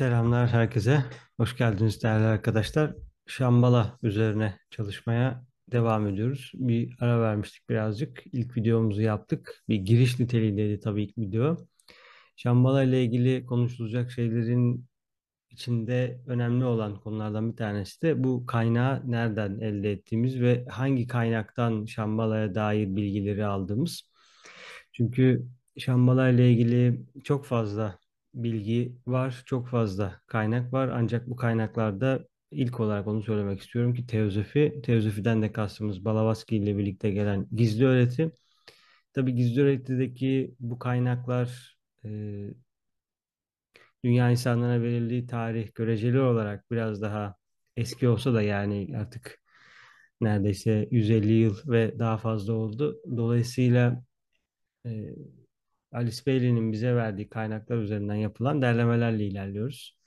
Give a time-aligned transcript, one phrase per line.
[0.00, 1.04] Selamlar herkese.
[1.36, 2.94] Hoş geldiniz değerli arkadaşlar.
[3.26, 6.52] Şambala üzerine çalışmaya devam ediyoruz.
[6.54, 8.22] Bir ara vermiştik birazcık.
[8.32, 9.64] İlk videomuzu yaptık.
[9.68, 11.56] Bir giriş niteliğindeydi tabii ilk video.
[12.36, 14.86] Şambala ile ilgili konuşulacak şeylerin
[15.50, 21.84] içinde önemli olan konulardan bir tanesi de bu kaynağı nereden elde ettiğimiz ve hangi kaynaktan
[21.84, 24.02] Şambala'ya dair bilgileri aldığımız.
[24.92, 25.46] Çünkü
[25.78, 27.98] Şambala ile ilgili çok fazla
[28.34, 30.88] bilgi var, çok fazla kaynak var.
[30.88, 36.78] Ancak bu kaynaklarda ilk olarak onu söylemek istiyorum ki teozofi, teozofiden de kastımız Blavatsky ile
[36.78, 38.32] birlikte gelen gizli öğreti.
[39.12, 42.08] Tabii gizli öğretideki bu kaynaklar e,
[44.04, 47.36] dünya insanlarına verildiği tarih göreceli olarak biraz daha
[47.76, 49.38] eski olsa da yani artık
[50.20, 53.00] neredeyse 150 yıl ve daha fazla oldu.
[53.16, 54.04] Dolayısıyla
[54.86, 54.90] e,
[55.92, 59.98] Alice Bailey'nin bize verdiği kaynaklar üzerinden yapılan derlemelerle ilerliyoruz.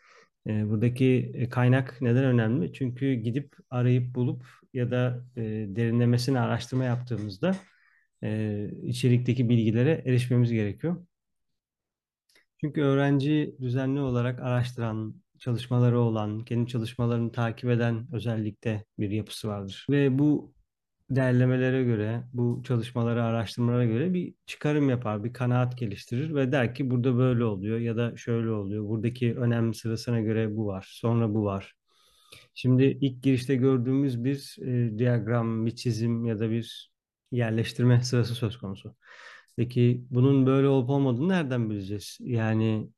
[0.48, 2.74] E, buradaki kaynak neden önemli?
[2.74, 5.42] Çünkü gidip arayıp bulup ya da e,
[5.76, 7.56] derinlemesine araştırma yaptığımızda
[8.24, 11.06] e, içerikteki bilgilere erişmemiz gerekiyor.
[12.62, 19.86] Çünkü öğrenci düzenli olarak araştıran, çalışmaları olan, kendi çalışmalarını takip eden özellikle bir yapısı vardır.
[19.90, 20.54] Ve bu
[21.16, 26.90] derlemelere göre, bu çalışmalara, araştırmalara göre bir çıkarım yapar, bir kanaat geliştirir ve der ki
[26.92, 28.88] burada böyle oluyor ya da şöyle oluyor.
[28.88, 31.74] Buradaki önem sırasına göre bu var, sonra bu var.
[32.56, 36.92] Şimdi ilk girişte gördüğümüz bir e, diyagram, bir çizim ya da bir
[37.32, 38.96] yerleştirme sırası söz konusu.
[39.58, 42.18] Peki bunun böyle olup olmadığını nereden bileceğiz?
[42.22, 42.90] Yani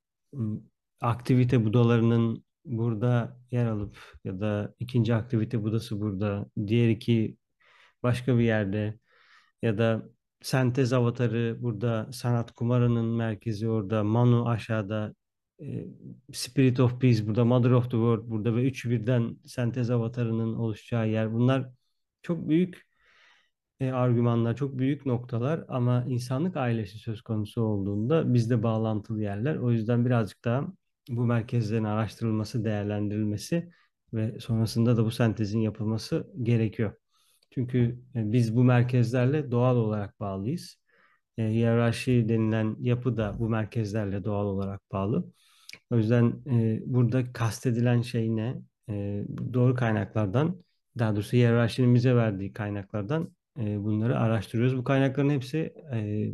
[1.02, 7.38] aktivite budalarının burada yer alıp ya da ikinci aktivite budası burada, diğer iki
[8.04, 9.00] başka bir yerde
[9.62, 10.10] ya da
[10.42, 15.16] sentez avatarı burada, sanat kumarının merkezi orada, Manu aşağıda,
[15.62, 15.86] e,
[16.34, 21.10] Spirit of Peace burada, Mother of the World burada ve üçü birden sentez avatarının oluşacağı
[21.10, 21.34] yer.
[21.34, 21.70] Bunlar
[22.22, 22.86] çok büyük
[23.80, 29.56] e, argümanlar, çok büyük noktalar ama insanlık ailesi söz konusu olduğunda bizde bağlantılı yerler.
[29.56, 30.68] O yüzden birazcık daha
[31.10, 33.72] bu merkezlerin araştırılması, değerlendirilmesi
[34.14, 36.94] ve sonrasında da bu sentezin yapılması gerekiyor.
[37.52, 40.78] Çünkü e, biz bu merkezlerle doğal olarak bağlıyız.
[41.38, 45.32] E, hiyerarşi denilen yapı da bu merkezlerle doğal olarak bağlı.
[45.92, 48.56] O yüzden e, burada kastedilen şey ne?
[48.90, 49.24] E,
[49.54, 50.64] doğru kaynaklardan,
[51.00, 54.78] daha doğrusu hiyerarşinin bize verdiği kaynaklardan e, bunları araştırıyoruz.
[54.78, 56.30] Bu kaynakların hepsi e,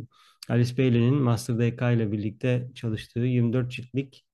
[0.48, 4.24] Alice Bailey'nin Master DK ile birlikte çalıştığı 24 ciltlik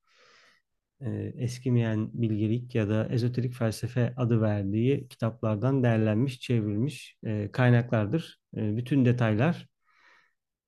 [1.37, 7.17] eskimeyen bilgelik ya da ezoterik felsefe adı verdiği kitaplardan derlenmiş, çevrilmiş
[7.53, 8.41] kaynaklardır.
[8.53, 9.69] Bütün detaylar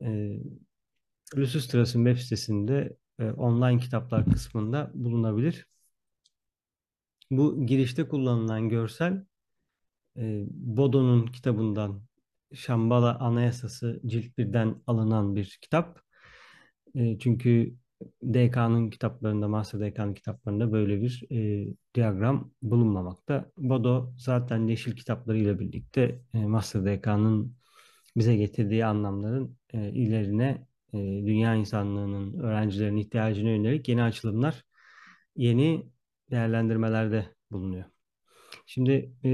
[0.02, 0.38] e,
[1.36, 2.96] Lucistras'ın web sitesinde
[3.36, 5.66] online kitaplar kısmında bulunabilir.
[7.30, 9.24] Bu girişte kullanılan görsel
[10.50, 12.02] Bodo'nun kitabından
[12.54, 16.00] Şambala Anayasası cilt birden alınan bir kitap.
[16.94, 17.74] Çünkü
[18.22, 23.50] DK'nın kitaplarında, Master DK'nın kitaplarında böyle bir e, diyagram bulunmamakta.
[23.58, 27.56] Bodo zaten yeşil kitaplarıyla birlikte e, Master DK'nın
[28.16, 34.64] bize getirdiği anlamların e, ilerine e, dünya insanlığının öğrencilerin ihtiyacına yönelik yeni açılımlar,
[35.36, 35.86] yeni
[36.30, 37.84] değerlendirmelerde bulunuyor.
[38.66, 39.30] Şimdi e,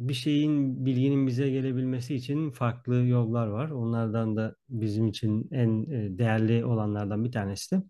[0.00, 3.70] bir şeyin, bilginin bize gelebilmesi için farklı yollar var.
[3.70, 7.82] Onlardan da bizim için en e, değerli olanlardan bir tanesi de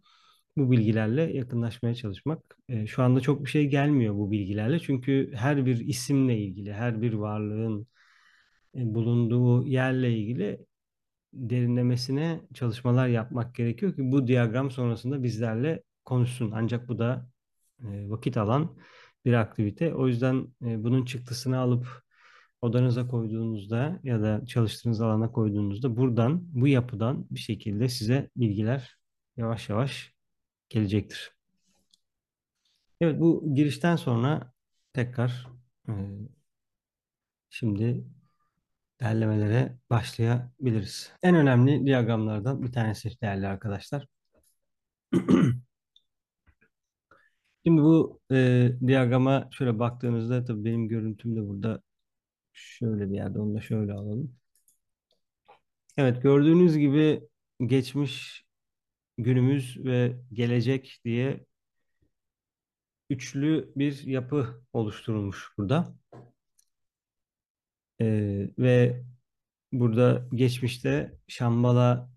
[0.56, 2.43] bu bilgilerle yakınlaşmaya çalışmak.
[2.69, 4.81] E, Şu anda çok bir şey gelmiyor bu bilgilerle.
[4.81, 7.87] Çünkü her bir isimle ilgili, her bir varlığın
[8.77, 10.66] e, bulunduğu yerle ilgili
[11.32, 16.50] derinlemesine çalışmalar yapmak gerekiyor ki bu diyagram sonrasında bizlerle konuşsun.
[16.54, 17.28] Ancak bu da
[17.82, 18.77] vakit alan
[19.25, 19.95] bir aktivite.
[19.95, 22.03] O yüzden e, bunun çıktısını alıp
[22.63, 28.99] odanıza koyduğunuzda ya da çalıştığınız alana koyduğunuzda buradan, bu yapıdan bir şekilde size bilgiler
[29.37, 30.15] yavaş yavaş
[30.69, 31.33] gelecektir.
[33.01, 34.53] Evet, bu girişten sonra
[34.93, 35.49] tekrar
[35.89, 35.93] e,
[37.51, 38.05] şimdi
[39.01, 41.13] derlemelere başlayabiliriz.
[41.23, 44.07] En önemli diyagramlardan bir tanesi değerli arkadaşlar.
[47.66, 51.83] Şimdi bu e, diyagrama şöyle baktığınızda tabii benim görüntüm de burada
[52.53, 54.36] şöyle bir yerde onu da şöyle alalım.
[55.97, 57.22] Evet gördüğünüz gibi
[57.66, 58.45] geçmiş,
[59.18, 61.47] günümüz ve gelecek diye
[63.10, 65.95] üçlü bir yapı oluşturulmuş burada.
[68.01, 68.06] E,
[68.59, 69.04] ve
[69.72, 72.10] burada geçmişte Şambala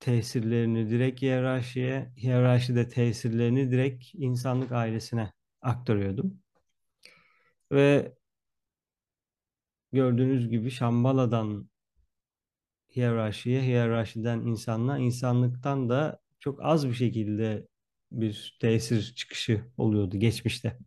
[0.00, 5.32] tesirlerini direkt hiyerarşiye, hiyerarşi de tesirlerini direkt insanlık ailesine
[5.62, 6.42] aktarıyordum.
[7.72, 8.14] Ve
[9.92, 11.70] gördüğünüz gibi Şambala'dan
[12.96, 17.66] hiyerarşiye, hiyerarşiden insanlığa, insanlıktan da çok az bir şekilde
[18.12, 20.78] bir tesir çıkışı oluyordu geçmişte.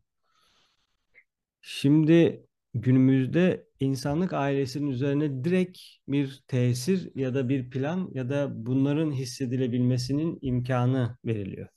[1.61, 9.11] Şimdi günümüzde insanlık ailesinin üzerine direkt bir tesir ya da bir plan ya da bunların
[9.11, 11.67] hissedilebilmesinin imkanı veriliyor.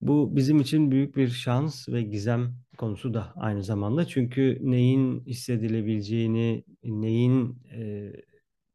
[0.00, 4.06] Bu bizim için büyük bir şans ve gizem konusu da aynı zamanda.
[4.06, 8.12] Çünkü neyin hissedilebileceğini, neyin e,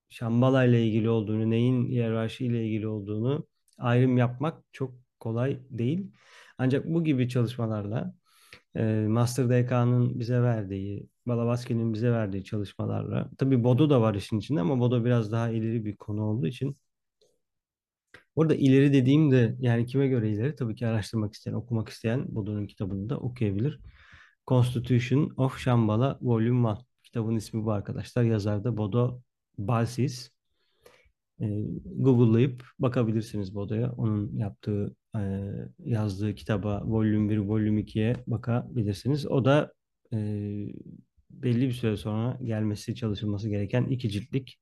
[0.10, 3.48] Şambala ile ilgili olduğunu, neyin hiyerarşi ile ilgili olduğunu
[3.78, 6.12] ayrım yapmak çok kolay değil.
[6.58, 8.16] Ancak bu gibi çalışmalarla
[9.08, 14.80] Master DK'nın bize verdiği, Balavaski'nin bize verdiği çalışmalarla, tabii Bodo da var işin içinde ama
[14.80, 16.76] Bodo biraz daha ileri bir konu olduğu için
[18.40, 20.56] Orada ileri dediğim de yani kime göre ileri?
[20.56, 23.80] Tabii ki araştırmak isteyen, okumak isteyen Bodo'nun kitabını da okuyabilir.
[24.48, 26.76] Constitution of Shambhala Volume 1.
[27.04, 28.24] Kitabın ismi bu arkadaşlar.
[28.24, 29.22] Yazar da Bodo
[29.58, 30.32] Balsis.
[31.86, 33.92] Google'layıp bakabilirsiniz Bodo'ya.
[33.92, 34.96] Onun yaptığı,
[35.80, 39.26] yazdığı kitaba Volume 1, Volume 2'ye bakabilirsiniz.
[39.26, 39.74] O da
[40.14, 40.18] e,
[41.30, 44.60] belli bir süre sonra gelmesi, çalışılması gereken iki ciltlik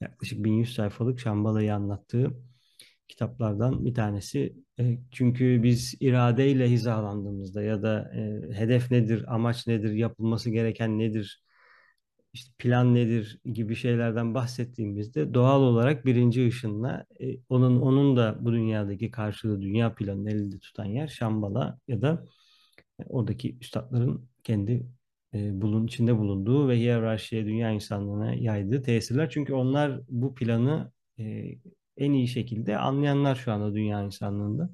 [0.00, 2.30] yaklaşık 1100 sayfalık Şambala'yı anlattığı
[3.08, 4.54] kitaplardan bir tanesi.
[4.80, 11.43] E, çünkü biz iradeyle hizalandığımızda ya da e, hedef nedir, amaç nedir, yapılması gereken nedir,
[12.34, 18.52] işte plan nedir gibi şeylerden bahsettiğimizde doğal olarak birinci ışınla e, onun onun da bu
[18.52, 22.24] dünyadaki karşılığı dünya planını elinde tutan yer Şambala ya da
[23.06, 24.86] oradaki üstadların kendi
[25.34, 29.30] e, bulun içinde bulunduğu ve hiyerarşiye dünya insanlığına yaydığı tesirler.
[29.30, 31.54] Çünkü onlar bu planı e,
[31.96, 34.70] en iyi şekilde anlayanlar şu anda dünya insanlığında.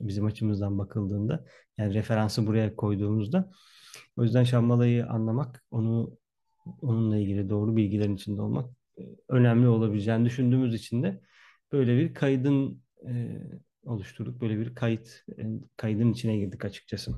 [0.00, 1.44] Bizim açımızdan bakıldığında.
[1.78, 3.50] Yani referansı buraya koyduğumuzda.
[4.16, 6.18] O yüzden Şambala'yı anlamak, onu
[6.82, 11.20] onunla ilgili doğru bilgilerin içinde olmak e, önemli olabileceğini düşündüğümüz için de
[11.72, 13.38] böyle bir kaydın e,
[13.84, 14.40] oluşturduk.
[14.40, 15.44] Böyle bir kayıt e,
[15.76, 17.12] kaydın içine girdik açıkçası.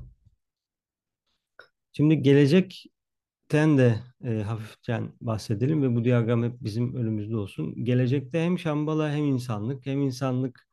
[1.92, 3.94] Şimdi gelecekten de
[4.24, 7.84] e, hafiften bahsedelim ve bu diyagram hep bizim önümüzde olsun.
[7.84, 10.66] Gelecekte hem Şambala hem insanlık, hem insanlık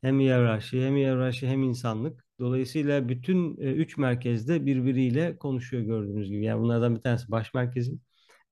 [0.00, 2.24] hem hiyerarşi, hem hiyerarşi hem insanlık.
[2.40, 6.44] Dolayısıyla bütün e, üç merkezde birbiriyle konuşuyor gördüğünüz gibi.
[6.44, 7.92] Yani bunlardan bir tanesi baş merkezi,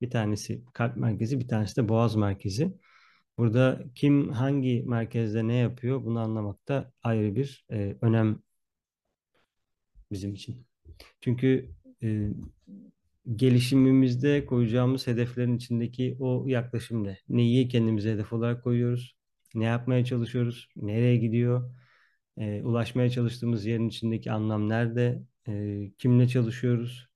[0.03, 2.79] bir tanesi kalp merkezi, bir tanesi de boğaz merkezi.
[3.39, 8.43] Burada kim hangi merkezde ne yapıyor bunu anlamakta ayrı bir e, önem
[10.11, 10.67] bizim için.
[11.21, 11.71] Çünkü
[12.03, 12.29] e,
[13.37, 17.19] gelişimimizde koyacağımız hedeflerin içindeki o yaklaşım ne?
[17.29, 19.17] Neyi kendimize hedef olarak koyuyoruz?
[19.55, 20.69] Ne yapmaya çalışıyoruz?
[20.77, 21.75] Nereye gidiyor?
[22.39, 25.23] E, ulaşmaya çalıştığımız yerin içindeki anlam nerede?
[25.49, 27.09] E, kimle çalışıyoruz?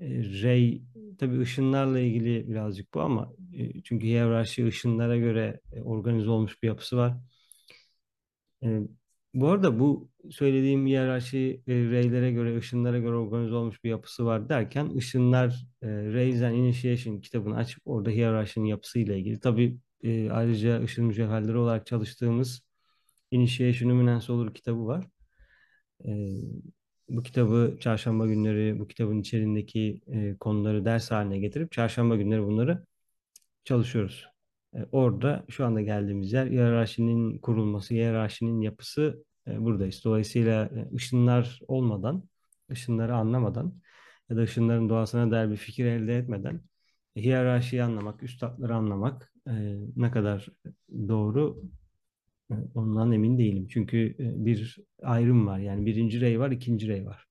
[0.00, 0.06] E,
[0.42, 0.82] Ray,
[1.18, 6.68] tabii ışınlarla ilgili birazcık bu ama e, çünkü hiyerarşi ışınlara göre e, organize olmuş bir
[6.68, 7.16] yapısı var.
[8.64, 8.80] E,
[9.34, 14.48] bu arada bu söylediğim hiyerarşi e, reylere göre, ışınlara göre organize olmuş bir yapısı var
[14.48, 19.40] derken ışınlar e, Rays and Initiation kitabını açıp orada hiyerarşinin yapısıyla ilgili.
[19.40, 19.78] Tabii
[20.30, 22.62] ayrıca ışın mücevherleri olarak çalıştığımız
[23.30, 25.06] Initiation Luminance Olur kitabı var.
[26.04, 26.10] E,
[27.10, 32.84] bu kitabı çarşamba günleri bu kitabın içerisindeki e, konuları ders haline getirip çarşamba günleri bunları
[33.64, 34.26] çalışıyoruz.
[34.74, 40.02] E, orada şu anda geldiğimiz yer hiyerarşinin kurulması, hiyerarşinin yapısı e, buradayız.
[40.04, 42.28] Dolayısıyla e, ışınlar olmadan,
[42.70, 43.74] ışınları anlamadan
[44.30, 46.60] ya da ışınların doğasına dair bir fikir elde etmeden
[47.16, 49.52] e, hiyerarşiyi anlamak, üstadları anlamak e,
[49.96, 50.48] ne kadar
[51.08, 51.62] doğru
[52.74, 53.68] ondan emin değilim.
[53.70, 55.58] Çünkü e, bir ayrım var.
[55.58, 57.26] Yani birinci rey var, ikinci rey var.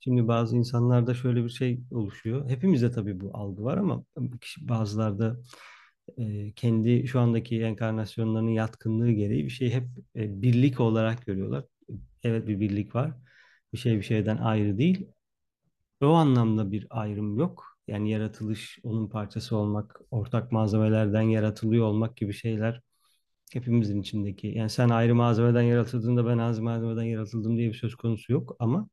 [0.00, 2.50] Şimdi bazı insanlarda şöyle bir şey oluşuyor.
[2.50, 4.04] Hepimizde tabii bu algı var ama
[4.60, 5.36] bazılarda
[6.18, 9.84] e, kendi şu andaki enkarnasyonlarının yatkınlığı gereği bir şey hep
[10.16, 11.64] e, birlik olarak görüyorlar.
[12.22, 13.14] Evet bir birlik var.
[13.72, 15.08] Bir şey bir şeyden ayrı değil.
[16.02, 17.78] O anlamda bir ayrım yok.
[17.88, 22.80] Yani yaratılış, onun parçası olmak, ortak malzemelerden yaratılıyor olmak gibi şeyler
[23.54, 24.46] hepimizin içindeki.
[24.46, 28.88] Yani sen ayrı malzemeden yaratıldığında ben ayrı malzemeden yaratıldım diye bir söz konusu yok ama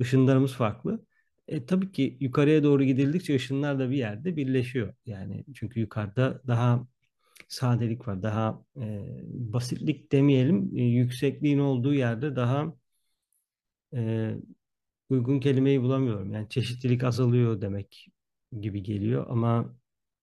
[0.00, 1.06] ışınlarımız farklı.
[1.48, 4.94] E, tabii ki yukarıya doğru gidildikçe ışınlar da bir yerde birleşiyor.
[5.06, 6.86] Yani çünkü yukarıda daha
[7.48, 9.04] sadelik var, daha e,
[9.52, 12.74] basitlik demeyelim, e, yüksekliğin olduğu yerde daha
[13.94, 14.34] e,
[15.10, 16.32] uygun kelimeyi bulamıyorum.
[16.32, 18.08] Yani çeşitlilik azalıyor demek
[18.60, 19.76] gibi geliyor ama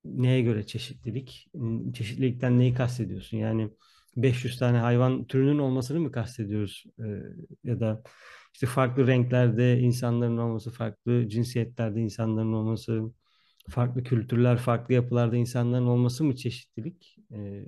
[0.06, 1.48] neye göre çeşitlilik?
[1.94, 3.38] Çeşitlilikten neyi kastediyorsun?
[3.38, 3.70] Yani
[4.18, 6.86] 500 tane hayvan türünün olmasını mı kastediyoruz?
[7.00, 7.04] Ee,
[7.64, 8.04] ya da
[8.54, 13.02] işte farklı renklerde insanların olması, farklı cinsiyetlerde insanların olması,
[13.70, 17.18] farklı kültürler, farklı yapılarda insanların olması mı çeşitlilik?
[17.34, 17.66] Ee,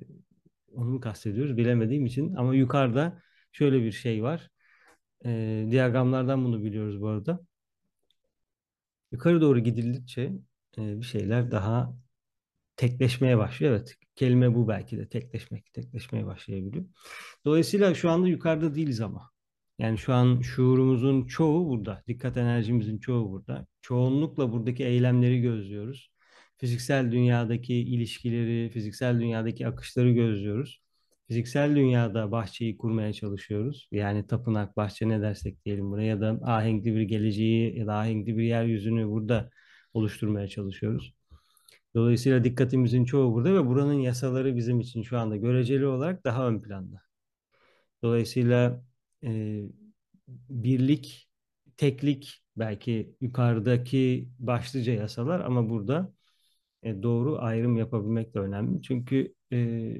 [0.74, 2.36] onu mu kastediyoruz bilemediğim için.
[2.36, 3.22] Ama yukarıda
[3.52, 4.50] şöyle bir şey var.
[5.25, 7.40] Ee, diyagramlardan bunu biliyoruz bu arada.
[9.12, 10.22] Yukarı doğru gidildikçe
[10.78, 11.96] e, bir şeyler daha
[12.75, 13.74] tekleşmeye başlıyor.
[13.74, 16.86] Evet, kelime bu belki de tekleşmek, tekleşmeye başlayabiliyor.
[17.46, 19.34] Dolayısıyla şu anda yukarıda değiliz ama.
[19.80, 22.03] Yani şu an şuurumuzun çoğu burada.
[22.08, 23.68] Dikkat enerjimizin çoğu burada.
[23.82, 26.12] Çoğunlukla buradaki eylemleri gözlüyoruz.
[26.58, 30.82] Fiziksel dünyadaki ilişkileri, fiziksel dünyadaki akışları gözlüyoruz.
[31.27, 33.88] Fiziksel dünyada bahçeyi kurmaya çalışıyoruz.
[33.92, 38.38] Yani tapınak, bahçe ne dersek diyelim buraya ya da ahenkli bir geleceği ya da ahenkli
[38.38, 39.50] bir yeryüzünü burada
[39.94, 41.13] oluşturmaya çalışıyoruz.
[41.95, 46.62] Dolayısıyla dikkatimizin çoğu burada ve buranın yasaları bizim için şu anda göreceli olarak daha ön
[46.62, 47.01] planda.
[48.03, 48.83] Dolayısıyla
[49.23, 49.62] e,
[50.50, 51.29] birlik,
[51.77, 56.13] teklik belki yukarıdaki başlıca yasalar ama burada
[56.83, 58.81] e, doğru ayrım yapabilmek de önemli.
[58.81, 59.97] Çünkü e,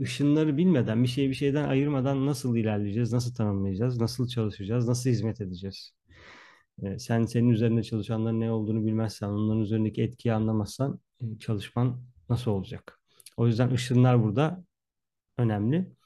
[0.00, 5.40] ışınları bilmeden, bir şeyi bir şeyden ayırmadan nasıl ilerleyeceğiz, nasıl tanımlayacağız, nasıl çalışacağız, nasıl hizmet
[5.40, 5.92] edeceğiz?
[6.82, 11.00] E, sen senin üzerinde çalışanların ne olduğunu bilmezsen, onların üzerindeki etkiyi anlamazsan
[11.40, 13.00] çalışman nasıl olacak?
[13.36, 14.64] O yüzden ışınlar burada
[15.38, 15.96] önemli.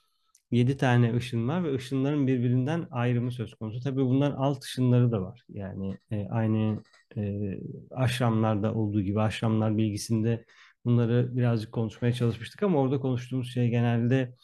[0.50, 3.80] 7 tane ışın var ve ışınların birbirinden ayrımı söz konusu.
[3.80, 5.44] Tabii bunların alt ışınları da var.
[5.48, 6.82] Yani e, aynı
[7.16, 7.54] e,
[7.90, 10.44] aşramlarda olduğu gibi aşramlar bilgisinde
[10.84, 14.34] bunları birazcık konuşmaya çalışmıştık ama orada konuştuğumuz şey genelde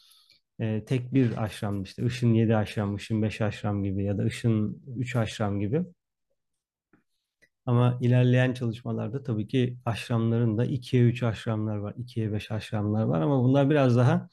[0.61, 4.83] e, tek bir aşram işte ışın 7 aşram, ışın 5 aşram gibi ya da ışın
[4.97, 5.83] 3 aşram gibi.
[7.67, 13.21] Ama ilerleyen çalışmalarda tabii ki aşramların da 2'ye 3 aşramlar var, 2'ye 5 aşramlar var.
[13.21, 14.29] Ama bunlar biraz daha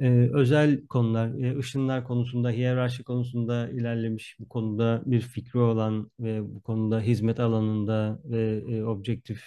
[0.00, 6.54] e, özel konular, e, ışınlar konusunda, hiyerarşi konusunda ilerlemiş, bu konuda bir fikri olan ve
[6.54, 9.42] bu konuda hizmet alanında ve e, objektif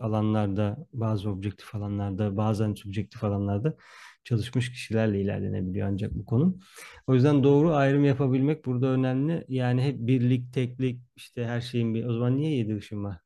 [0.00, 3.76] alanlarda, bazı objektif alanlarda, bazen subjektif alanlarda
[4.24, 6.58] çalışmış kişilerle ilerlenebiliyor ancak bu konu.
[7.06, 9.44] O yüzden doğru ayrım yapabilmek burada önemli.
[9.48, 12.04] Yani hep birlik, teklik, işte her şeyin bir...
[12.04, 13.18] O zaman niye yedi ışın var?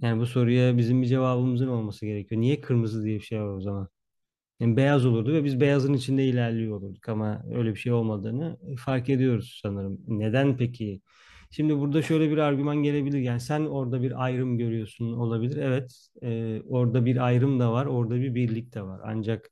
[0.00, 2.40] Yani bu soruya bizim bir cevabımızın olması gerekiyor.
[2.40, 3.88] Niye kırmızı diye bir şey var o zaman?
[4.60, 9.08] Yani beyaz olurdu ve biz beyazın içinde ilerliyor olurduk ama öyle bir şey olmadığını fark
[9.08, 9.98] ediyoruz sanırım.
[10.08, 11.02] Neden peki?
[11.50, 13.18] Şimdi burada şöyle bir argüman gelebilir.
[13.18, 15.56] Yani sen orada bir ayrım görüyorsun olabilir.
[15.56, 19.00] Evet, e, orada bir ayrım da var, orada bir birlik de var.
[19.04, 19.50] Ancak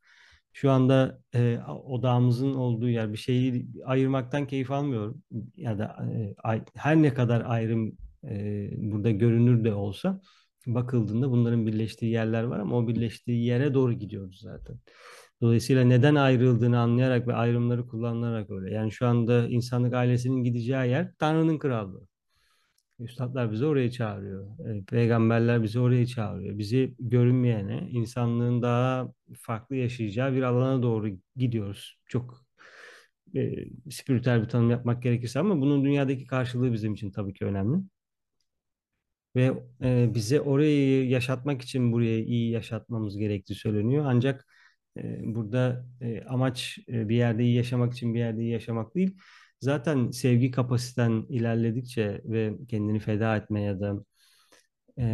[0.53, 5.23] şu anda e, odağımızın olduğu yer bir şeyi ayırmaktan keyif almıyorum.
[5.57, 5.97] Ya da
[6.45, 10.21] e, her ne kadar ayrım e, burada görünür de olsa
[10.67, 14.77] bakıldığında bunların birleştiği yerler var ama o birleştiği yere doğru gidiyoruz zaten.
[15.43, 18.75] Dolayısıyla neden ayrıldığını anlayarak ve ayrımları kullanılarak öyle.
[18.75, 22.09] Yani şu anda insanlık ailesinin gideceği yer Tanrı'nın krallığı.
[23.01, 24.47] Üstadlar bizi oraya çağırıyor.
[24.69, 26.59] E, Peygamberler bizi oraya çağırıyor.
[26.59, 31.99] Bizi görünmeyene, insanlığın daha farklı yaşayacağı bir alana doğru gidiyoruz.
[32.07, 32.45] Çok
[33.37, 37.79] e, spiritüel bir tanım yapmak gerekirse ama bunun dünyadaki karşılığı bizim için tabii ki önemli.
[39.37, 39.53] Ve
[39.83, 44.05] e, bize orayı yaşatmak için buraya iyi yaşatmamız gerektiği söyleniyor.
[44.09, 44.47] Ancak
[45.25, 45.87] burada
[46.29, 49.17] amaç bir yerde iyi yaşamak için bir yerde iyi yaşamak değil.
[49.61, 54.05] Zaten sevgi kapasiten ilerledikçe ve kendini feda etmeye ya da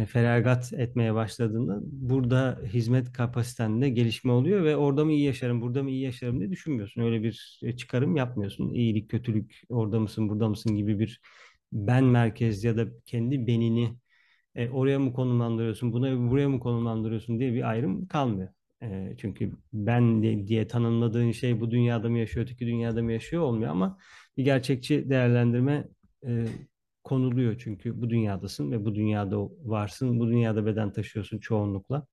[0.07, 5.89] feragat etmeye başladığında burada hizmet kapasitende gelişme oluyor ve orada mı iyi yaşarım, burada mı
[5.89, 7.01] iyi yaşarım diye düşünmüyorsun.
[7.01, 8.73] Öyle bir çıkarım yapmıyorsun.
[8.73, 11.21] İyilik, kötülük, orada mısın, burada mısın gibi bir
[11.71, 13.97] ben merkez ya da kendi benini
[14.71, 18.49] oraya mı konumlandırıyorsun, buna buraya mı konumlandırıyorsun diye bir ayrım kalmıyor.
[19.17, 23.97] Çünkü ben diye tanımladığın şey bu dünyada mı yaşıyor, öteki dünyada mı yaşıyor olmuyor ama
[24.37, 25.87] bir gerçekçi değerlendirme
[27.03, 32.07] konuluyor çünkü bu dünyadasın ve bu dünyada varsın, bu dünyada beden taşıyorsun çoğunlukla.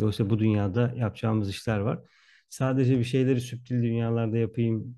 [0.00, 2.00] Dolayısıyla bu dünyada yapacağımız işler var.
[2.48, 4.96] Sadece bir şeyleri süptil dünyalarda yapayım,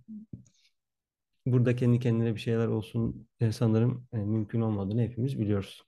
[1.47, 5.83] burada kendi kendine bir şeyler olsun sanırım mümkün olmadığını hepimiz biliyoruz.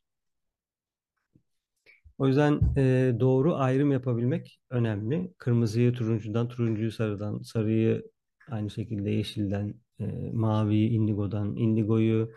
[2.22, 5.34] O yüzden e, doğru ayrım yapabilmek önemli.
[5.38, 8.10] Kırmızıyı turuncudan, turuncuyu sarıdan, sarıyı
[8.50, 12.32] aynı şekilde yeşilden, e, maviyi indigodan, indigoyu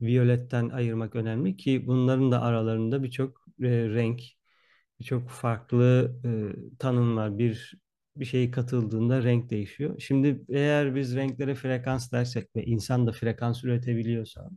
[0.00, 4.22] viyoletten ayırmak önemli ki bunların da aralarında birçok e, renk,
[5.00, 6.30] birçok farklı e,
[6.78, 7.38] tanım var.
[7.38, 7.74] Bir
[8.16, 10.00] bir şey katıldığında renk değişiyor.
[10.00, 14.50] Şimdi eğer biz renklere frekans dersek ve insan da frekans üretebiliyorsa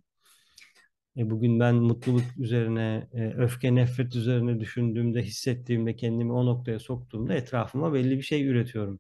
[1.18, 7.34] E, bugün ben mutluluk üzerine, e, öfke, nefret üzerine düşündüğümde, hissettiğimde, kendimi o noktaya soktuğumda
[7.34, 9.00] etrafıma belli bir şey üretiyorum.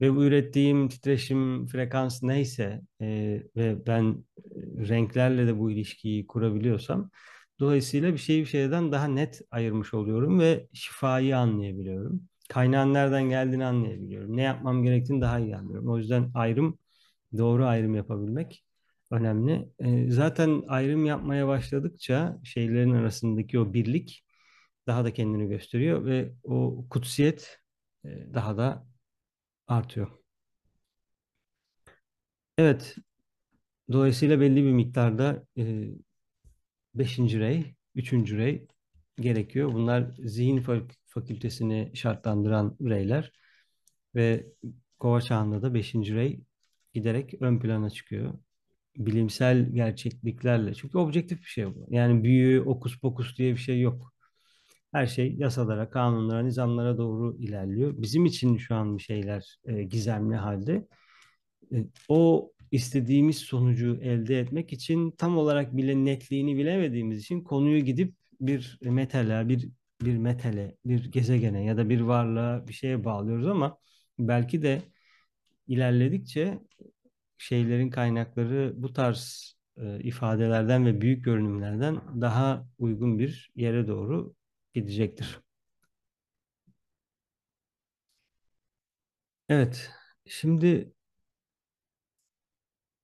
[0.00, 3.06] Ve bu ürettiğim titreşim, frekans neyse e,
[3.56, 7.10] ve ben e, renklerle de bu ilişkiyi kurabiliyorsam,
[7.60, 12.22] dolayısıyla bir şeyi bir şeyden daha net ayırmış oluyorum ve şifayı anlayabiliyorum.
[12.48, 14.36] Kaynağın nereden geldiğini anlayabiliyorum.
[14.36, 15.88] Ne yapmam gerektiğini daha iyi anlıyorum.
[15.90, 16.78] O yüzden ayrım,
[17.38, 18.64] doğru ayrım yapabilmek
[19.10, 19.70] önemli.
[20.12, 24.24] Zaten ayrım yapmaya başladıkça şeylerin arasındaki o birlik
[24.86, 27.60] daha da kendini gösteriyor ve o kutsiyet
[28.04, 28.86] daha da
[29.68, 30.08] artıyor.
[32.58, 32.96] Evet,
[33.92, 35.88] dolayısıyla belli bir miktarda e,
[36.94, 38.66] beşinci rey, üçüncü rey
[39.16, 39.72] gerekiyor.
[39.72, 43.32] Bunlar zihin fak- fakültesini şartlandıran reyler
[44.14, 44.46] ve
[45.00, 46.40] Kova çağında da beşinci rey
[46.94, 48.34] giderek ön plana çıkıyor.
[48.98, 50.74] Bilimsel gerçekliklerle.
[50.74, 51.86] Çünkü objektif bir şey bu.
[51.90, 54.14] Yani büyü, okus pokus diye bir şey yok.
[54.92, 57.94] Her şey yasalara, kanunlara, nizamlara doğru ilerliyor.
[58.02, 60.86] Bizim için şu an bir şeyler e, gizemli halde.
[61.74, 61.76] E,
[62.08, 68.78] o istediğimiz sonucu elde etmek için tam olarak bile netliğini bilemediğimiz için konuyu gidip bir
[68.82, 69.68] metale, bir
[70.02, 73.78] bir metale, bir gezegene ya da bir varlığa bir şeye bağlıyoruz ama
[74.18, 74.82] belki de
[75.68, 76.58] ilerledikçe
[77.38, 84.34] şeylerin kaynakları bu tarz e, ifadelerden ve büyük görünümlerden daha uygun bir yere doğru
[84.74, 85.40] gidecektir.
[89.48, 89.90] Evet,
[90.26, 90.92] şimdi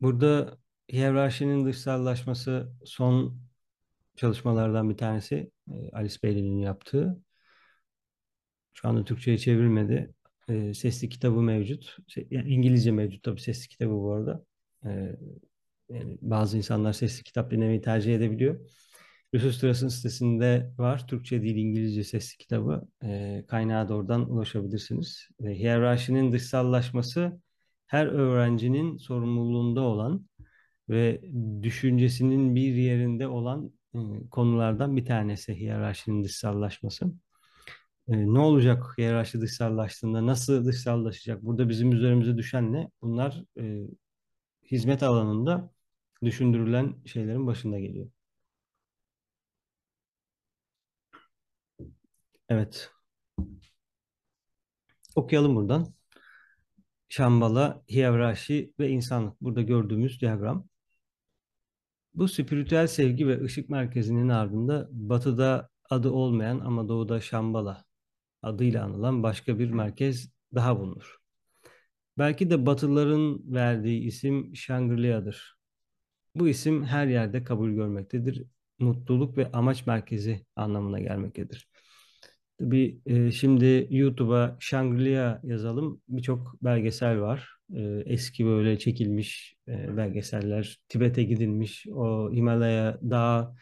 [0.01, 0.59] burada
[0.93, 3.41] hiyerarşinin dışsallaşması son
[4.17, 5.53] çalışmalardan bir tanesi.
[5.73, 7.23] e, Alice Bailey'nin yaptığı.
[8.73, 10.15] Şu anda Türkçe'ye çevrilmedi.
[10.51, 11.97] E, sesli kitabı mevcut.
[12.31, 14.45] Yani İngilizce mevcut tabii sesli kitabı bu arada.
[14.85, 14.91] E,
[15.89, 18.61] yani bazı insanlar sesli kitap dinlemeyi tercih edebiliyor.
[19.35, 21.07] Lustras'ın sitesinde var.
[21.07, 22.89] Türkçe değil İngilizce sesli kitabı.
[23.05, 25.29] E, kaynağa da oradan ulaşabilirsiniz.
[25.45, 27.41] E, hiyerarşinin dışsallaşması
[27.87, 30.27] her öğrencinin sorumluluğunda olan
[30.89, 31.21] ve
[31.63, 33.99] düşüncesinin bir yerinde olan e,
[34.31, 37.07] konulardan bir tanesi hiyerarşinin dışsallaşması.
[38.11, 40.27] E, ne olacak hiyerarşi dışsallaştığında?
[40.27, 41.43] Nasıl dışsallaşacak?
[41.43, 42.91] Burada bizim üzerimize düşen ne?
[43.03, 43.87] Bunlar e,
[44.71, 45.71] hizmet alanında
[46.23, 48.11] düşündürülen şeylerin başında geliyor.
[52.49, 52.91] Evet.
[55.17, 55.95] Okuyalım buradan.
[57.09, 59.41] Şambala, hiyerarşi ve insanlık.
[59.41, 60.69] Burada gördüğümüz diyagram.
[62.15, 67.85] Bu spiritüel sevgi ve ışık merkezinin ardında batıda adı olmayan ama doğuda Şambala
[68.43, 71.21] adıyla anılan başka bir merkez daha bulunur.
[72.19, 75.59] Belki de Batılıların verdiği isim Shangri-La'dır.
[76.35, 78.45] Bu isim her yerde kabul görmektedir.
[78.79, 81.69] Mutluluk ve amaç merkezi anlamına gelmektedir.
[82.59, 86.03] Tabii e, şimdi YouTube'a Shangri-La yazalım.
[86.09, 87.51] Birçok belgesel var.
[87.75, 90.81] E, eski böyle çekilmiş e, belgeseller.
[90.89, 91.87] Tibet'e gidilmiş.
[91.89, 93.55] O Himalaya dağ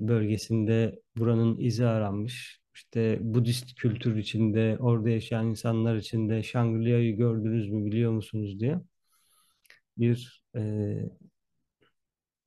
[0.00, 2.59] bölgesinde buranın izi aranmış.
[2.80, 8.80] İşte Budist kültür içinde, orada yaşayan insanlar içinde Shangri-La'yı gördünüz mü, biliyor musunuz diye
[9.98, 10.62] bir e,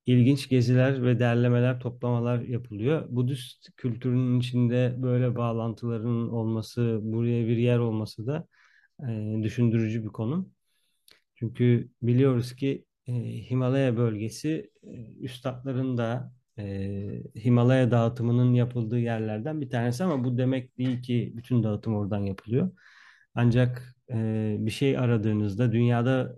[0.06, 3.06] ilginç geziler ve derlemeler, toplamalar yapılıyor.
[3.10, 8.48] Budist kültürünün içinde böyle bağlantıların olması, buraya bir yer olması da
[9.10, 10.50] e, düşündürücü bir konu.
[11.36, 13.14] Çünkü biliyoruz ki e,
[13.50, 20.78] Himalaya bölgesi e, üstadların da e, Himalaya dağıtımının yapıldığı yerlerden bir tanesi ama bu demek
[20.78, 22.72] değil ki bütün dağıtım oradan yapılıyor.
[23.36, 26.36] Ancak e, bir şey aradığınızda dünyada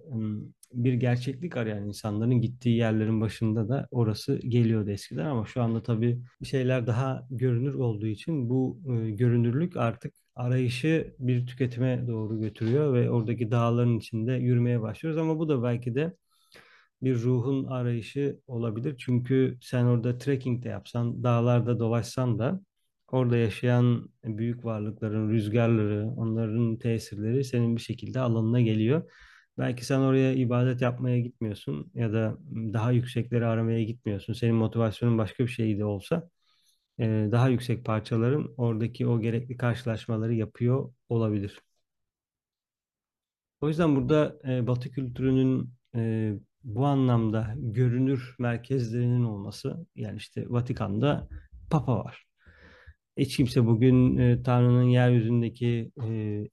[0.76, 6.22] bir gerçeklik arayan insanların gittiği yerlerin başında da orası geliyordu eskiden ama şu anda tabii
[6.44, 13.10] şeyler daha görünür olduğu için bu e, görünürlük artık arayışı bir tüketime doğru götürüyor ve
[13.12, 16.16] oradaki dağların içinde yürümeye başlıyoruz ama bu da belki de
[17.02, 18.96] bir ruhun arayışı olabilir.
[18.98, 22.62] Çünkü sen orada trekking de yapsan, dağlarda dolaşsan da
[23.12, 29.12] orada yaşayan büyük varlıkların rüzgarları, onların tesirleri senin bir şekilde alanına geliyor.
[29.58, 32.38] Belki sen oraya ibadet yapmaya gitmiyorsun ya da
[32.74, 34.34] daha yüksekleri aramaya gitmiyorsun.
[34.34, 36.30] Senin motivasyonun başka bir şey de olsa
[37.00, 41.62] daha yüksek parçaların oradaki o gerekli karşılaşmaları yapıyor olabilir.
[43.62, 45.70] O yüzden burada Batı kültürünün
[46.66, 51.28] bu anlamda görünür merkezlerinin olması, yani işte Vatikan'da
[51.70, 52.26] Papa var.
[53.18, 56.44] Hiç kimse bugün e, Tanrı'nın yeryüzündeki, e,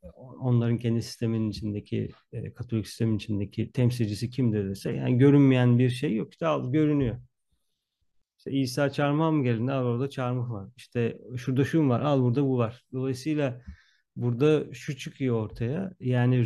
[0.40, 6.14] onların kendi sisteminin içindeki, e, Katolik sistemin içindeki temsilcisi kimdir dese, yani görünmeyen bir şey
[6.14, 6.32] yok.
[6.32, 7.16] İşte al, görünüyor.
[8.38, 9.72] İşte İsa çarmıha mı geldi?
[9.72, 10.68] Al orada çarmıh var.
[10.76, 12.00] İşte şurada şu var.
[12.00, 12.84] Al burada bu var.
[12.92, 13.62] Dolayısıyla
[14.16, 15.92] burada şu çıkıyor ortaya.
[16.00, 16.36] Yani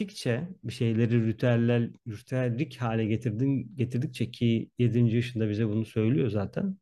[0.00, 5.16] ritüelleştikçe bir şeyleri ritüeller, ritüellik hale getirdin, getirdikçe ki 7.
[5.16, 6.76] yaşında bize bunu söylüyor zaten.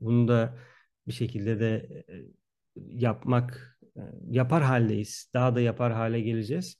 [0.00, 0.58] Bunu da
[1.06, 2.14] bir şekilde de e,
[2.76, 4.00] yapmak e,
[4.30, 5.30] yapar haldeyiz.
[5.34, 6.76] Daha da yapar hale geleceğiz.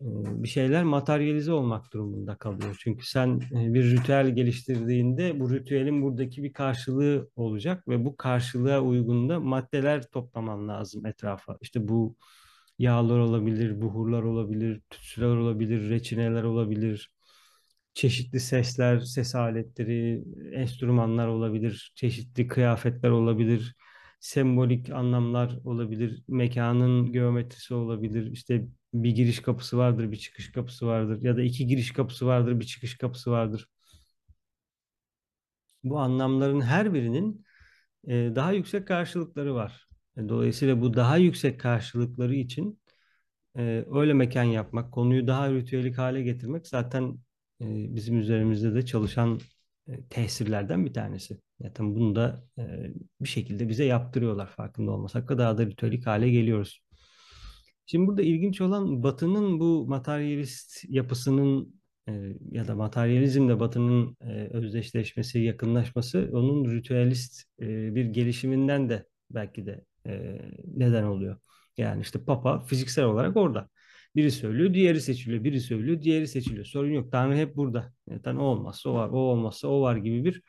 [0.00, 0.06] E,
[0.42, 2.76] bir şeyler materyalize olmak durumunda kalıyor.
[2.80, 9.28] Çünkü sen bir ritüel geliştirdiğinde bu ritüelin buradaki bir karşılığı olacak ve bu karşılığa uygun
[9.28, 11.58] da maddeler toplaman lazım etrafa.
[11.60, 12.16] İşte bu
[12.80, 17.10] yağlar olabilir, buhurlar olabilir, tütsüler olabilir, reçineler olabilir
[17.94, 23.76] çeşitli sesler, ses aletleri, enstrümanlar olabilir, çeşitli kıyafetler olabilir,
[24.20, 31.22] sembolik anlamlar olabilir, mekanın geometrisi olabilir, işte bir giriş kapısı vardır, bir çıkış kapısı vardır
[31.22, 33.68] ya da iki giriş kapısı vardır, bir çıkış kapısı vardır.
[35.84, 37.44] Bu anlamların her birinin
[38.08, 39.89] daha yüksek karşılıkları var.
[40.16, 42.80] E, dolayısıyla bu daha yüksek karşılıkları için
[43.58, 47.18] e, öyle mekan yapmak, konuyu daha ritüelik hale getirmek zaten
[47.60, 49.40] e, bizim üzerimizde de çalışan
[49.88, 51.40] e, tesirlerden bir tanesi.
[51.60, 52.62] Zaten bunu da e,
[53.20, 56.82] bir şekilde bize yaptırıyorlar farkında olmasak da daha da ritüelik hale geliyoruz.
[57.86, 61.74] Şimdi burada ilginç olan Batı'nın bu materyalist yapısının
[62.08, 62.12] e,
[62.50, 69.84] ya da materyalizmle Batı'nın e, özdeşleşmesi, yakınlaşması onun ritüelist e, bir gelişiminden de belki de
[70.06, 70.40] e,
[70.76, 71.36] neden oluyor.
[71.76, 73.68] Yani işte Papa fiziksel olarak orada.
[74.16, 75.44] Biri söylüyor, diğeri seçiliyor.
[75.44, 76.64] Biri söylüyor, diğeri seçiliyor.
[76.64, 77.12] Sorun yok.
[77.12, 77.92] Tanrı hep burada.
[78.10, 80.42] Yani Tanrı olmazsa o var, o olmazsa o var gibi bir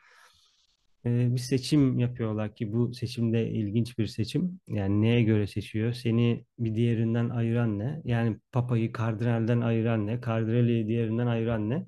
[1.06, 4.60] e, bir seçim yapıyorlar ki bu seçimde ilginç bir seçim.
[4.68, 5.92] Yani neye göre seçiyor?
[5.92, 8.02] Seni bir diğerinden ayıran ne?
[8.04, 10.20] Yani papayı kardinalden ayıran ne?
[10.20, 11.86] Kardinali diğerinden ayıran ne?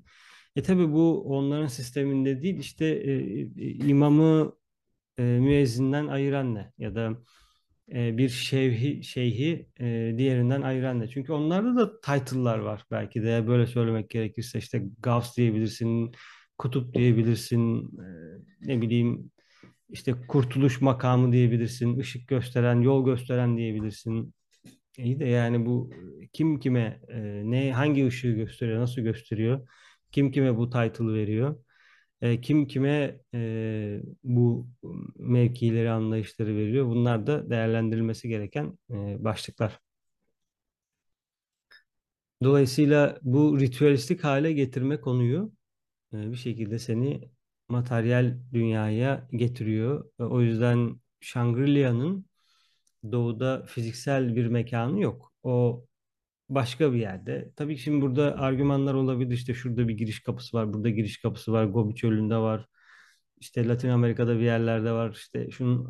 [0.55, 4.53] E tabi bu onların sisteminde değil işte e, e, imamı
[5.17, 6.73] e, müezzinden ayıran ne?
[6.77, 7.17] Ya da
[7.93, 11.07] e, bir şevhi, şeyhi e, diğerinden ayıran ne?
[11.07, 16.11] Çünkü onlarda da title'lar var belki de böyle söylemek gerekirse işte Gauss diyebilirsin,
[16.57, 18.05] Kutup diyebilirsin, e,
[18.61, 19.31] ne bileyim
[19.89, 24.33] işte kurtuluş makamı diyebilirsin, ışık gösteren, yol gösteren diyebilirsin.
[24.97, 25.91] İyi de yani bu
[26.33, 29.67] kim kime e, ne hangi ışığı gösteriyor, nasıl gösteriyor?
[30.11, 31.59] Kim kime bu title veriyor?
[32.21, 34.67] E, kim kime e, bu
[35.15, 36.85] mevkileri, anlayışları veriyor?
[36.87, 39.79] Bunlar da değerlendirilmesi gereken e, başlıklar.
[42.43, 45.51] Dolayısıyla bu ritüelistik hale getirme konuyu
[46.13, 47.29] e, bir şekilde seni
[47.69, 50.11] materyal dünyaya getiriyor.
[50.19, 52.25] E, o yüzden Shangri-La'nın
[53.11, 55.33] doğuda fiziksel bir mekanı yok.
[55.43, 55.85] O
[56.49, 57.51] başka bir yerde.
[57.55, 59.33] Tabii ki şimdi burada argümanlar olabilir.
[59.33, 62.65] İşte şurada bir giriş kapısı var, burada giriş kapısı var, Gobi Çölü'nde var.
[63.39, 65.11] İşte Latin Amerika'da bir yerlerde var.
[65.11, 65.89] İşte şunun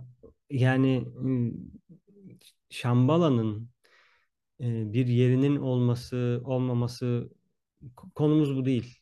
[0.50, 1.52] yani ıı,
[2.70, 3.70] Şambala'nın
[4.62, 7.30] bir yerinin olması, olmaması
[8.16, 9.00] konumuz bu değil.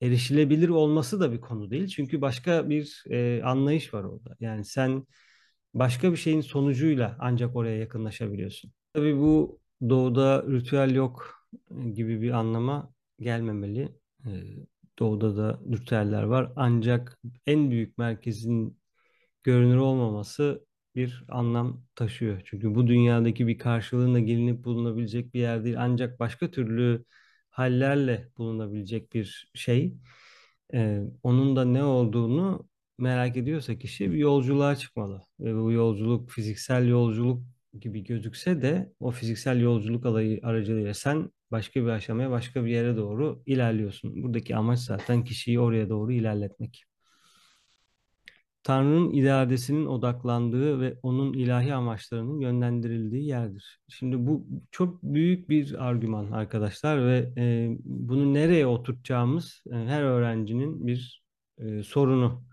[0.00, 1.86] Erişilebilir olması da bir konu değil.
[1.88, 3.02] Çünkü başka bir
[3.44, 4.36] anlayış var orada.
[4.40, 5.06] Yani sen
[5.74, 8.72] başka bir şeyin sonucuyla ancak oraya yakınlaşabiliyorsun.
[8.96, 11.46] Tabii bu doğuda ritüel yok
[11.94, 13.82] gibi bir anlama gelmemeli.
[14.26, 14.30] E,
[14.98, 16.52] doğuda da ritüeller var.
[16.56, 18.78] Ancak en büyük merkezin
[19.44, 22.42] görünür olmaması bir anlam taşıyor.
[22.44, 25.76] Çünkü bu dünyadaki bir karşılığında gelinip bulunabilecek bir yer değil.
[25.80, 27.04] Ancak başka türlü
[27.50, 29.96] hallerle bulunabilecek bir şey.
[30.74, 35.22] Ee, onun da ne olduğunu merak ediyorsa kişi bir yolculuğa çıkmalı.
[35.40, 37.42] Ve bu yolculuk fiziksel yolculuk
[37.80, 42.96] gibi gözükse de o fiziksel yolculuk alayı aracılığıyla sen başka bir aşamaya, başka bir yere
[42.96, 44.22] doğru ilerliyorsun.
[44.22, 46.84] Buradaki amaç zaten kişiyi oraya doğru ilerletmek.
[48.66, 53.80] Tanrı'nın iradesinin odaklandığı ve onun ilahi amaçlarının yönlendirildiği yerdir.
[53.88, 60.86] Şimdi bu çok büyük bir argüman arkadaşlar ve e, bunu nereye oturtacağımız e, her öğrencinin
[60.86, 61.22] bir
[61.58, 62.44] e, sorunu.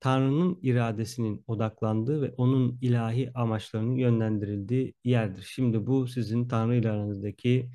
[0.00, 5.42] Tanrı'nın iradesinin odaklandığı ve onun ilahi amaçlarının yönlendirildiği yerdir.
[5.54, 7.70] Şimdi bu sizin Tanrı ile aranızdaki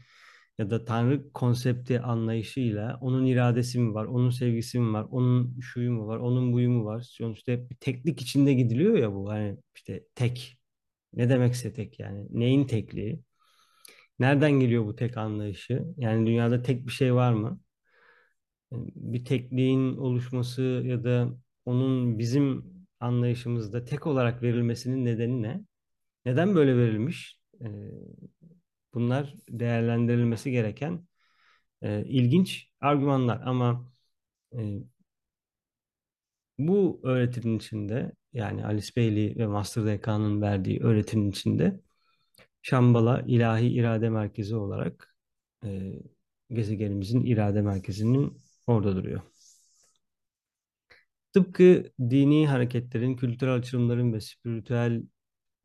[0.60, 5.92] ya da Tanrı konsepti anlayışıyla onun iradesi mi var, onun sevgisi mi var, onun şuyu
[5.92, 7.02] mu var, onun buyu mu var?
[7.02, 9.30] Sonuçta hep bir teklik içinde gidiliyor ya bu.
[9.30, 10.58] Hani işte tek.
[11.14, 12.28] Ne demekse tek yani.
[12.30, 13.24] Neyin tekliği?
[14.20, 15.86] Nereden geliyor bu tek anlayışı?
[15.98, 17.60] Yani dünyada tek bir şey var mı?
[18.96, 21.34] Bir tekliğin oluşması ya da
[21.66, 22.66] onun bizim
[23.00, 25.62] anlayışımızda tek olarak verilmesinin nedeni ne?
[26.26, 27.40] Neden böyle verilmiş?
[27.62, 27.68] Ee,
[28.94, 31.08] bunlar değerlendirilmesi gereken
[31.82, 33.92] e, ilginç argümanlar ama
[34.56, 34.60] E,
[36.58, 41.80] bu öğretinin içinde yani Alice Bailey ve Master DK'nın verdiği öğretinin içinde
[42.62, 45.16] Şambala ilahi irade merkezi olarak
[45.66, 45.94] e,
[46.52, 49.22] gezegenimizin irade merkezinin orada duruyor.
[51.34, 55.04] Tıpkı dini hareketlerin, kültürel açılımların ve spiritüel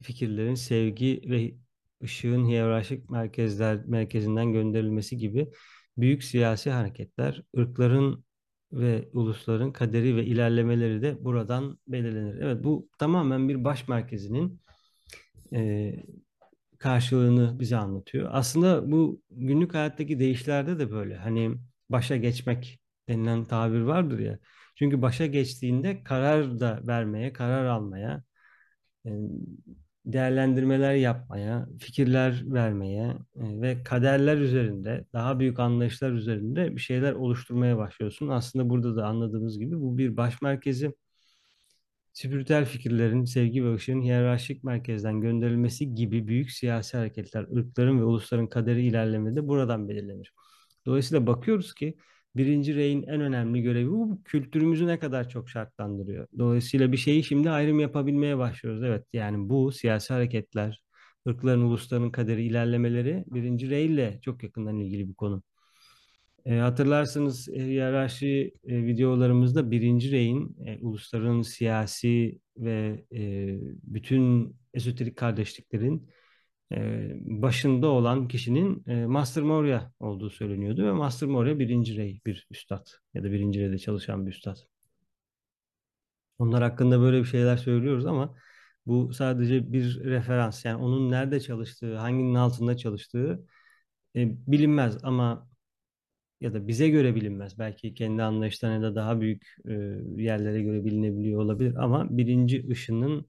[0.03, 1.55] fikirlerin sevgi ve
[2.03, 5.51] ışığın hiyerarşik merkezler merkezinden gönderilmesi gibi
[5.99, 8.25] büyük siyasi hareketler, ırkların
[8.73, 12.41] ve ulusların kaderi ve ilerlemeleri de buradan belirlenir.
[12.41, 14.61] Evet bu tamamen bir baş merkezinin
[15.55, 15.93] e,
[16.79, 18.29] karşılığını bize anlatıyor.
[18.33, 21.17] Aslında bu günlük hayattaki değişlerde de böyle.
[21.17, 21.55] Hani
[21.91, 24.39] başa geçmek denilen tabir vardır ya.
[24.77, 28.23] Çünkü başa geçtiğinde karar da vermeye, karar almaya,
[29.07, 29.11] e,
[30.07, 33.05] değerlendirmeler yapmaya, fikirler vermeye
[33.37, 38.29] e, ve kaderler üzerinde, daha büyük anlayışlar üzerinde bir şeyler oluşturmaya başlıyorsun.
[38.29, 40.93] Aslında burada da anladığımız gibi bu bir baş merkezi
[42.13, 48.47] spiritüel fikirlerin, sevgi ve ışığın hiyerarşik merkezden gönderilmesi gibi büyük siyasi hareketler, ırkların ve ulusların
[48.47, 50.33] kaderi ilerlemede buradan belirlenir.
[50.87, 51.97] Dolayısıyla bakıyoruz ki
[52.37, 56.27] birinci reyin en önemli görevi bu kültürümüzü ne kadar çok şartlandırıyor.
[56.39, 58.83] Dolayısıyla bir şeyi şimdi ayrım yapabilmeye başlıyoruz.
[58.83, 60.83] Evet yani bu siyasi hareketler,
[61.29, 65.43] ırkların, ulusların kaderi ilerlemeleri birinci rey ile çok yakından ilgili bir konu.
[66.45, 73.49] E, hatırlarsınız e, hiyerarşi e, videolarımızda birinci reyin e, ulusların siyasi ve e,
[73.83, 76.09] bütün ezoterik kardeşliklerin
[77.43, 82.87] başında olan kişinin e, Master Moria olduğu söyleniyordu ve Master Moria birinci rey bir üstad
[83.15, 84.57] ya da birinci reyde çalışan bir üstad.
[86.39, 88.35] Onlar hakkında böyle bir şeyler söylüyoruz ama
[88.87, 90.65] bu sadece bir referans.
[90.65, 93.47] Yani onun nerede çalıştığı, hanginin altında çalıştığı
[94.17, 95.49] e, bilinmez ama
[96.41, 97.59] ya da bize göre bilinmez.
[97.59, 99.73] Belki kendi anlayışlarına da daha büyük e,
[100.23, 103.27] yerlere göre bilinebiliyor olabilir ama birinci ışının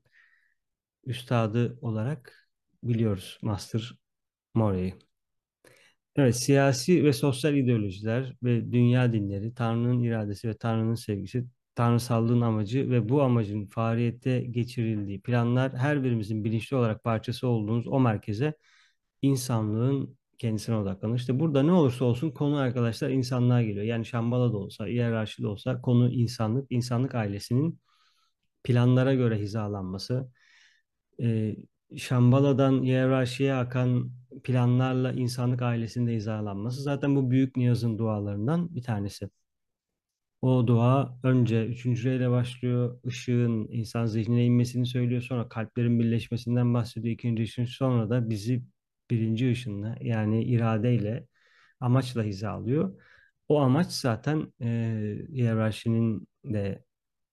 [1.06, 2.47] üstadı olarak
[2.84, 4.00] biliyoruz Master
[4.54, 4.96] Morey'i.
[6.16, 12.90] Evet, siyasi ve sosyal ideolojiler ve dünya dinleri, Tanrı'nın iradesi ve Tanrı'nın sevgisi, tanrısallığın amacı
[12.92, 18.54] ve bu amacın faaliyette geçirildiği planlar her birimizin bilinçli olarak parçası olduğumuz o merkeze
[19.22, 21.16] insanlığın kendisine odaklanır.
[21.20, 23.86] İşte burada ne olursa olsun konu arkadaşlar insanlığa geliyor.
[23.86, 27.80] Yani Şambala da olsa, hiyerarşi de olsa konu insanlık, insanlık ailesinin
[28.64, 30.32] planlara göre hizalanması,
[31.24, 31.56] e,
[31.96, 34.12] Şambala'dan hiyerarşiye akan
[34.44, 39.30] planlarla insanlık ailesinde hizalanması zaten bu büyük niyazın dualarından bir tanesi.
[40.42, 43.00] O dua önce üçüncü reyle başlıyor.
[43.04, 45.22] Işığın insan zihnine inmesini söylüyor.
[45.22, 47.14] Sonra kalplerin birleşmesinden bahsediyor.
[47.14, 48.64] İkinci ışın sonra da bizi
[49.10, 51.28] birinci ışınla yani iradeyle
[51.80, 53.02] amaçla hizalıyor.
[53.48, 54.68] O amaç zaten e,
[55.30, 56.84] hiyerarşinin de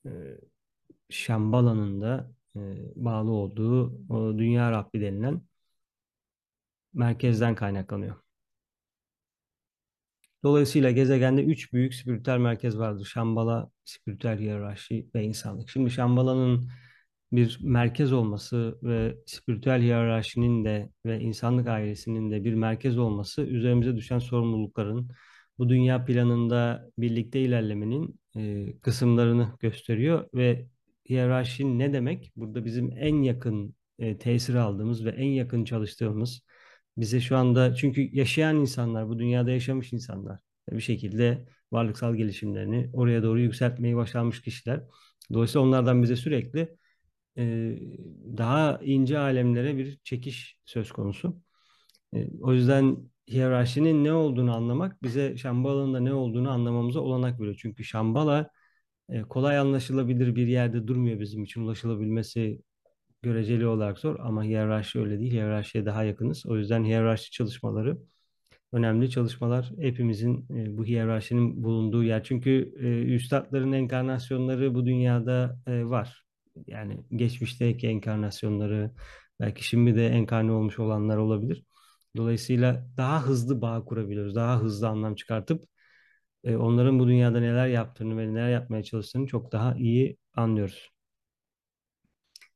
[0.07, 0.11] e,
[1.11, 2.33] Şambala'nın da
[2.97, 3.99] bağlı olduğu
[4.39, 5.43] Dünya Rabbi denilen
[6.95, 8.17] merkezden kaynaklanıyor.
[10.45, 13.05] Dolayısıyla gezegende üç büyük spiritüel merkez vardır.
[13.05, 15.71] Şambala, spiritüel hiyerarşi ve insanlık.
[15.71, 16.69] Şimdi Şambala'nın
[17.33, 23.97] bir merkez olması ve spiritüel hiyerarşinin de ve insanlık ailesinin de bir merkez olması üzerimize
[23.97, 25.11] düşen sorumlulukların
[25.59, 30.67] bu dünya planında birlikte ilerlemenin e, kısımlarını gösteriyor ve
[31.09, 32.33] hiyerarşi ne demek?
[32.37, 36.41] Burada bizim en yakın e, tesir aldığımız ve en yakın çalıştığımız
[36.97, 40.41] bize şu anda çünkü yaşayan insanlar, bu dünyada yaşamış insanlar
[40.71, 44.83] bir şekilde varlıksal gelişimlerini oraya doğru yükseltmeyi başarmış kişiler.
[45.33, 46.77] Dolayısıyla onlardan bize sürekli
[47.39, 47.77] e,
[48.37, 51.41] daha ince alemlere bir çekiş söz konusu.
[52.15, 52.97] E, o yüzden
[53.29, 57.57] hiyerarşinin ne olduğunu anlamak bize Şambala'nın da ne olduğunu anlamamıza olanak veriyor.
[57.59, 58.51] Çünkü Şambala
[59.29, 62.61] kolay anlaşılabilir bir yerde durmuyor bizim için ulaşılabilmesi
[63.23, 65.33] göreceli olarak zor ama hiyerarşi öyle değil.
[65.33, 66.47] Hiyerarşiye daha yakınız.
[66.47, 67.99] O yüzden hiyerarşi çalışmaları
[68.75, 72.25] önemli çalışmalar hepimizin e, bu hiyerarşinin bulunduğu yer.
[72.25, 76.25] Çünkü e, üstadların enkarnasyonları bu dünyada e, var.
[76.67, 78.91] Yani geçmişteki enkarnasyonları
[79.41, 81.65] belki şimdi de enkarne olmuş olanlar olabilir.
[82.17, 84.35] Dolayısıyla daha hızlı bağ kurabiliyoruz.
[84.35, 85.65] Daha hızlı anlam çıkartıp
[86.45, 90.91] e, onların bu dünyada neler yaptığını ve neler yapmaya çalıştığını çok daha iyi anlıyoruz.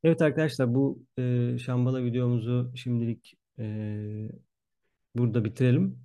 [0.03, 3.65] Evet arkadaşlar bu e, Şambala videomuzu şimdilik e,
[5.15, 5.99] burada bitirelim.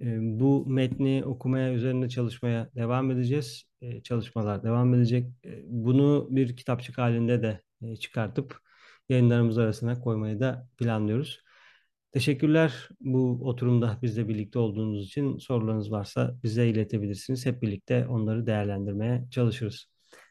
[0.00, 3.64] E, bu metni okumaya, üzerinde çalışmaya devam edeceğiz.
[3.82, 5.26] E, çalışmalar devam edecek.
[5.44, 8.58] E, bunu bir kitapçık halinde de e, çıkartıp
[9.08, 11.42] yayınlarımız arasına koymayı da planlıyoruz.
[12.12, 15.38] Teşekkürler bu oturumda bizle birlikte olduğunuz için.
[15.38, 17.46] Sorularınız varsa bize iletebilirsiniz.
[17.46, 19.86] Hep birlikte onları değerlendirmeye çalışırız.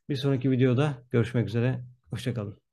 [0.09, 1.83] Bir sonraki videoda görüşmek üzere.
[2.09, 2.68] Hoşça kalın.